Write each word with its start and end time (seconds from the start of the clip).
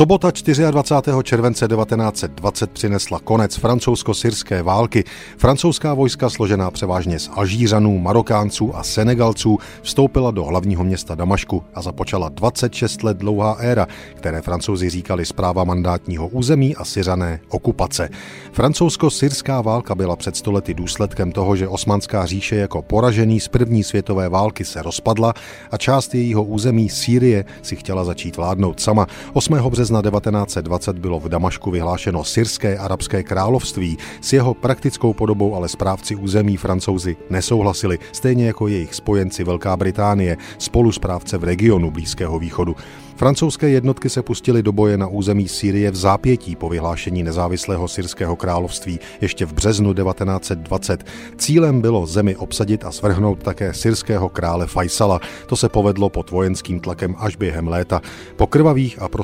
Sobota 0.00 0.30
24. 0.70 1.12
července 1.22 1.68
1920 1.68 2.70
přinesla 2.70 3.20
konec 3.24 3.58
francouzsko-syrské 3.58 4.62
války. 4.62 5.04
Francouzská 5.38 5.94
vojska, 5.94 6.30
složená 6.30 6.70
převážně 6.70 7.18
z 7.18 7.30
Alžířanů, 7.32 7.98
Marokánců 7.98 8.76
a 8.76 8.82
Senegalců, 8.82 9.58
vstoupila 9.82 10.30
do 10.30 10.44
hlavního 10.44 10.84
města 10.84 11.14
Damašku 11.14 11.62
a 11.74 11.82
započala 11.82 12.28
26 12.28 13.02
let 13.02 13.16
dlouhá 13.16 13.56
éra, 13.58 13.86
které 14.14 14.42
francouzi 14.42 14.90
říkali 14.90 15.26
zpráva 15.26 15.64
mandátního 15.64 16.28
území 16.28 16.76
a 16.76 16.84
syřané 16.84 17.40
okupace. 17.48 18.08
Francouzsko-syrská 18.52 19.60
válka 19.60 19.94
byla 19.94 20.16
před 20.16 20.36
stolety 20.36 20.74
důsledkem 20.74 21.32
toho, 21.32 21.56
že 21.56 21.68
Osmanská 21.68 22.26
říše 22.26 22.56
jako 22.56 22.82
poražený 22.82 23.40
z 23.40 23.48
první 23.48 23.84
světové 23.84 24.28
války 24.28 24.64
se 24.64 24.82
rozpadla 24.82 25.34
a 25.70 25.76
část 25.76 26.14
jejího 26.14 26.44
území 26.44 26.88
Sýrie 26.88 27.44
si 27.62 27.76
chtěla 27.76 28.04
začít 28.04 28.36
vládnout 28.36 28.80
sama. 28.80 29.06
8 29.32 29.70
března 29.70 29.89
1920 29.90 30.98
bylo 30.98 31.20
v 31.20 31.28
Damašku 31.28 31.70
vyhlášeno 31.70 32.24
Syrské 32.24 32.78
arabské 32.78 33.22
království. 33.22 33.98
S 34.20 34.32
jeho 34.32 34.54
praktickou 34.54 35.12
podobou 35.12 35.54
ale 35.54 35.68
správci 35.68 36.16
území 36.16 36.56
francouzi 36.56 37.16
nesouhlasili, 37.30 37.98
stejně 38.12 38.46
jako 38.46 38.68
jejich 38.68 38.94
spojenci 38.94 39.44
Velká 39.44 39.76
Británie, 39.76 40.36
spolu 40.58 40.92
správce 40.92 41.38
v 41.38 41.44
regionu 41.44 41.90
Blízkého 41.90 42.38
východu. 42.38 42.76
Francouzské 43.20 43.68
jednotky 43.68 44.10
se 44.10 44.22
pustily 44.22 44.62
do 44.62 44.72
boje 44.72 44.96
na 44.96 45.06
území 45.06 45.48
Sýrie 45.48 45.90
v 45.90 45.96
zápětí 45.96 46.56
po 46.56 46.68
vyhlášení 46.68 47.22
nezávislého 47.22 47.88
syrského 47.88 48.36
království 48.36 49.00
ještě 49.20 49.46
v 49.46 49.52
březnu 49.52 49.94
1920. 49.94 51.04
Cílem 51.36 51.80
bylo 51.80 52.06
zemi 52.06 52.36
obsadit 52.36 52.84
a 52.84 52.92
svrhnout 52.92 53.42
také 53.42 53.74
syrského 53.74 54.28
krále 54.28 54.66
Faisala. 54.66 55.20
To 55.46 55.56
se 55.56 55.68
povedlo 55.68 56.08
pod 56.08 56.30
vojenským 56.30 56.80
tlakem 56.80 57.14
až 57.18 57.36
během 57.36 57.68
léta. 57.68 58.00
Po 58.36 58.46
krvavých 58.46 59.02
a 59.02 59.08
pro 59.08 59.22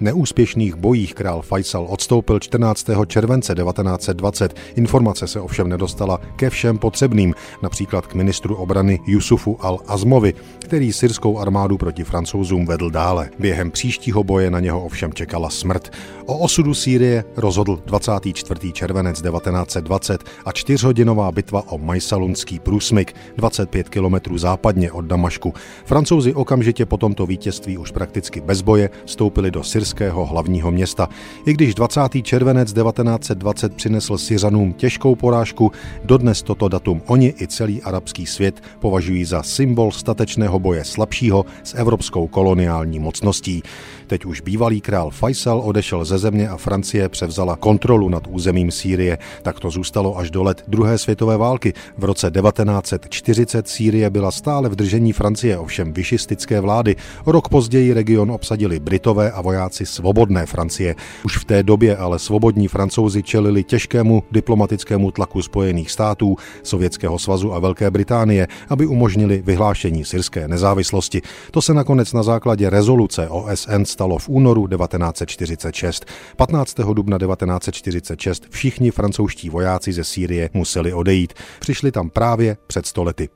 neúspěšných 0.00 0.74
bojích 0.74 1.14
král 1.14 1.42
Faisal 1.42 1.86
odstoupil 1.90 2.40
14. 2.40 2.86
července 3.06 3.54
1920. 3.54 4.56
Informace 4.76 5.26
se 5.26 5.40
ovšem 5.40 5.68
nedostala 5.68 6.20
ke 6.36 6.50
všem 6.50 6.78
potřebným, 6.78 7.34
například 7.62 8.06
k 8.06 8.14
ministru 8.14 8.54
obrany 8.54 9.00
Yusufu 9.06 9.58
al-Azmovi, 9.60 10.34
který 10.58 10.92
syrskou 10.92 11.38
armádu 11.38 11.78
proti 11.78 12.04
francouzům 12.04 12.66
vedl 12.66 12.90
dále. 12.90 13.27
Během 13.38 13.70
příštího 13.70 14.24
boje 14.24 14.50
na 14.50 14.60
něho 14.60 14.84
ovšem 14.84 15.12
čekala 15.12 15.50
smrt. 15.50 15.90
O 16.26 16.38
osudu 16.38 16.74
Sýrie 16.74 17.24
rozhodl 17.36 17.82
24. 17.86 18.72
červenec 18.72 19.22
1920 19.22 20.24
a 20.44 20.52
čtyřhodinová 20.52 21.32
bitva 21.32 21.62
o 21.68 21.78
Majsalunský 21.78 22.58
průsmyk 22.58 23.14
25 23.36 23.88
kilometrů 23.88 24.38
západně 24.38 24.92
od 24.92 25.04
Damašku. 25.04 25.54
Francouzi 25.84 26.34
okamžitě 26.34 26.86
po 26.86 26.96
tomto 26.96 27.26
vítězství 27.26 27.78
už 27.78 27.90
prakticky 27.90 28.40
bez 28.40 28.62
boje 28.62 28.90
vstoupili 29.04 29.50
do 29.50 29.62
syrského 29.62 30.26
hlavního 30.26 30.70
města. 30.70 31.08
I 31.46 31.52
když 31.52 31.74
20. 31.74 32.00
červenec 32.22 32.72
1920 32.72 33.74
přinesl 33.74 34.18
Syřanům 34.18 34.72
těžkou 34.72 35.14
porážku, 35.14 35.72
dodnes 36.04 36.42
toto 36.42 36.68
datum 36.68 37.02
oni 37.06 37.34
i 37.40 37.46
celý 37.46 37.82
arabský 37.82 38.26
svět 38.26 38.62
považují 38.80 39.24
za 39.24 39.42
symbol 39.42 39.92
statečného 39.92 40.58
boje 40.58 40.84
slabšího 40.84 41.44
s 41.64 41.74
evropskou 41.74 42.26
koloniální 42.26 42.98
mocností. 43.18 43.62
Teď 44.06 44.24
už 44.24 44.40
bývalý 44.40 44.80
král 44.80 45.10
Faisal 45.10 45.60
odešel 45.60 46.04
ze 46.04 46.18
země 46.18 46.48
a 46.48 46.56
Francie 46.56 47.08
převzala 47.08 47.56
kontrolu 47.56 48.08
nad 48.08 48.26
územím 48.28 48.70
Sýrie. 48.70 49.18
Tak 49.42 49.60
to 49.60 49.70
zůstalo 49.70 50.18
až 50.18 50.30
do 50.30 50.42
let 50.42 50.64
druhé 50.68 50.98
světové 50.98 51.36
války. 51.36 51.74
V 51.98 52.04
roce 52.04 52.30
1940 52.30 53.68
Sýrie 53.68 54.10
byla 54.10 54.30
stále 54.30 54.68
v 54.68 54.76
držení 54.76 55.12
Francie, 55.12 55.58
ovšem 55.58 55.92
vyšistické 55.92 56.60
vlády. 56.60 56.96
Rok 57.26 57.48
později 57.48 57.92
region 57.92 58.30
obsadili 58.30 58.80
Britové 58.80 59.30
a 59.30 59.40
vojáci 59.40 59.86
svobodné 59.86 60.46
Francie. 60.46 60.94
Už 61.24 61.38
v 61.38 61.44
té 61.44 61.62
době 61.62 61.96
ale 61.96 62.18
svobodní 62.18 62.68
francouzi 62.68 63.22
čelili 63.22 63.64
těžkému 63.64 64.22
diplomatickému 64.32 65.10
tlaku 65.10 65.42
Spojených 65.42 65.90
států, 65.90 66.36
Sovětského 66.62 67.18
svazu 67.18 67.54
a 67.54 67.58
Velké 67.58 67.90
Británie, 67.90 68.48
aby 68.68 68.86
umožnili 68.86 69.42
vyhlášení 69.44 70.04
syrské 70.04 70.48
nezávislosti. 70.48 71.22
To 71.50 71.62
se 71.62 71.74
nakonec 71.74 72.12
na 72.12 72.22
základě 72.22 72.70
rezoluce 72.98 73.28
OSN 73.28 73.84
stalo 73.84 74.18
v 74.18 74.28
únoru 74.28 74.68
1946. 74.68 76.04
15. 76.36 76.74
dubna 76.92 77.18
1946 77.18 78.46
všichni 78.50 78.90
francouzští 78.90 79.50
vojáci 79.50 79.92
ze 79.92 80.04
Sýrie 80.04 80.50
museli 80.54 80.92
odejít. 80.92 81.34
Přišli 81.60 81.92
tam 81.92 82.10
právě 82.10 82.56
před 82.66 82.86
stolety 82.86 83.28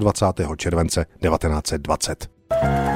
24. 0.00 0.56
července 0.56 1.06
1920. 1.20 2.89